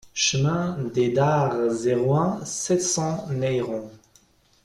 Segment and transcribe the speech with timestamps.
[0.15, 3.91] Chemin des Dares, zéro un, sept cents Neyron